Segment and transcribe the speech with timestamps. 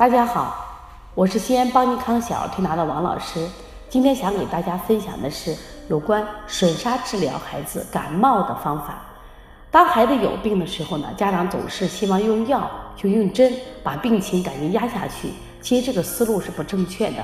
[0.00, 0.56] 大家好，
[1.14, 3.46] 我是西安邦尼康小儿推拿的王老师。
[3.90, 5.54] 今天想给大家分享的是
[5.90, 9.02] 有关吮砂治疗孩子感冒的方法。
[9.70, 13.52] 当孩子有病的时候呢，家长总是希望用药就用针
[13.82, 15.34] 把病情赶紧压下去。
[15.60, 17.22] 其实这个思路是不正确的。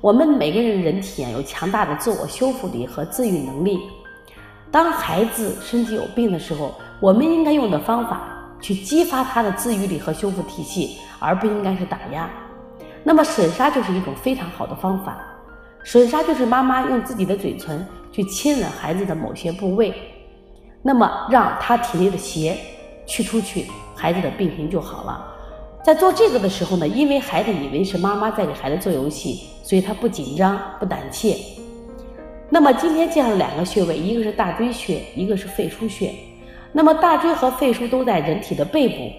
[0.00, 3.80] 我们每个人人体啊有强大的自我修复力和自愈能力。
[4.70, 8.20] 当孩子身体有病的时候，我们应该用的方法
[8.60, 12.28] 去激发他的自愈力和修复体系，而不应该是打压。
[13.04, 15.18] 那么吮杀就是一种非常好的方法。
[15.84, 19.94] 吮杀就是妈妈用自己的嘴唇去亲吻孩子的某些部位，
[20.82, 22.58] 那么让他体内的邪
[23.06, 25.34] 去出去，孩子的病情就好了。
[25.84, 31.38] 在做这个的时候呢，因为孩子以为是妈妈在给孩子做游戏，所以他不紧张不胆怯。
[32.50, 36.12] 那么今天介绍两个穴位，一个是大椎穴，一个是肺腧穴。
[36.72, 39.12] 那么大椎和肺腧都在人体的背部，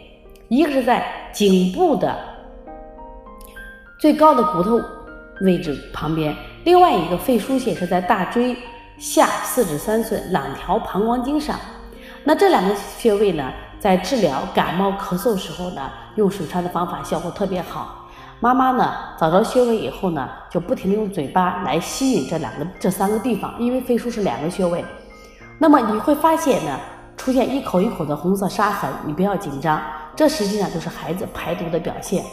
[0.48, 2.16] 一个是在颈部的
[4.00, 4.80] 最高的骨头
[5.42, 8.56] 位置旁边，另外一个肺腧穴是在大椎
[8.98, 11.60] 下四指三寸两条膀胱经上。
[12.24, 18.10] 那这两个穴位呢，在治疗感冒咳嗽时候呢，用吮砂的方法效果特别好。
[18.42, 24.84] 妈妈呢找到穴位以后呢，就不停的用嘴巴来吸引这两个、这三个地方，因为肺腧是两个穴位。
[25.58, 26.80] 那么你会发现呢，
[27.30, 29.80] 出现一口一口的红色沙痕，你不要紧张，
[30.16, 32.26] 这实际上就是孩子排毒的表现，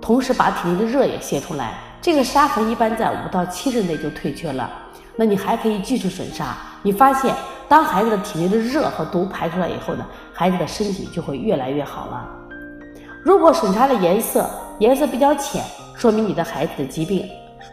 [0.00, 1.74] 同时把体内的热也泄出来。
[2.00, 4.70] 这个沙痕一般在五到七日内就退却了。
[5.16, 7.34] 那你还可以继续吮砂，你发现
[7.68, 12.26] 当孩子的体内的热和毒排出来以后呢，孩子的身体就会越来越好了。
[13.22, 14.48] 如果吮砂的颜色，
[14.78, 15.62] 颜色比较浅，
[15.94, 17.28] 说明你的孩子的疾病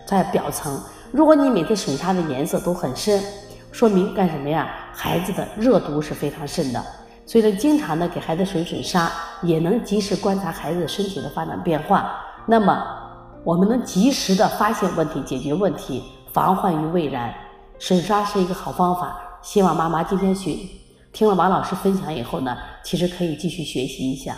[0.05, 0.77] 在表层。
[1.13, 3.23] 如果你每次吮砂的颜色都很深，
[3.71, 4.69] 说明干什么呀？
[4.93, 6.83] 孩子的热毒是非常盛的。
[7.25, 9.11] 所以呢，经常的给孩子吮吮砂，
[9.43, 12.09] 也能及时观察孩子身体的发展变化。
[12.47, 12.81] 那么，
[13.43, 17.33] 我们能及时的发现问题，解决问题，防患于未然。
[17.79, 19.39] 吮砂是一个好方法。
[19.41, 20.57] 希望妈妈今天学
[21.11, 24.35] 听了王老师分享以后呢，其实可以继续学习一下。